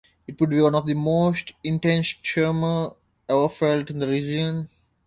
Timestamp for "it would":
0.25-0.49